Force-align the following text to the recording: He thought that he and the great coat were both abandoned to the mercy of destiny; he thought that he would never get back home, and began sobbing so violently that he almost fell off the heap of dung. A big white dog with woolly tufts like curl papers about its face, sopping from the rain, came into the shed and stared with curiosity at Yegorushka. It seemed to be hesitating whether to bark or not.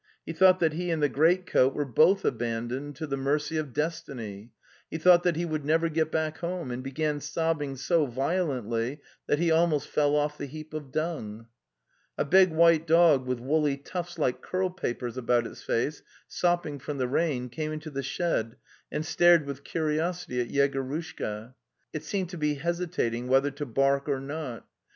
He 0.25 0.33
thought 0.33 0.59
that 0.61 0.73
he 0.73 0.89
and 0.89 0.99
the 0.99 1.07
great 1.09 1.45
coat 1.45 1.75
were 1.75 1.85
both 1.85 2.25
abandoned 2.25 2.95
to 2.95 3.05
the 3.05 3.17
mercy 3.17 3.57
of 3.57 3.71
destiny; 3.71 4.51
he 4.89 4.97
thought 4.97 5.21
that 5.21 5.35
he 5.35 5.45
would 5.45 5.63
never 5.63 5.89
get 5.89 6.11
back 6.11 6.39
home, 6.39 6.71
and 6.71 6.81
began 6.81 7.19
sobbing 7.21 7.75
so 7.75 8.07
violently 8.07 8.99
that 9.27 9.37
he 9.37 9.51
almost 9.51 9.87
fell 9.87 10.15
off 10.15 10.39
the 10.39 10.47
heap 10.47 10.73
of 10.73 10.91
dung. 10.91 11.45
A 12.17 12.25
big 12.25 12.49
white 12.49 12.87
dog 12.87 13.27
with 13.27 13.39
woolly 13.39 13.77
tufts 13.77 14.17
like 14.17 14.41
curl 14.41 14.71
papers 14.71 15.17
about 15.17 15.45
its 15.45 15.61
face, 15.61 16.01
sopping 16.27 16.79
from 16.79 16.97
the 16.97 17.07
rain, 17.07 17.47
came 17.47 17.71
into 17.71 17.91
the 17.91 18.01
shed 18.01 18.55
and 18.91 19.05
stared 19.05 19.45
with 19.45 19.63
curiosity 19.63 20.41
at 20.41 20.49
Yegorushka. 20.49 21.53
It 21.93 22.03
seemed 22.03 22.29
to 22.29 22.39
be 22.39 22.55
hesitating 22.55 23.27
whether 23.27 23.51
to 23.51 23.67
bark 23.67 24.09
or 24.09 24.19
not. 24.19 24.65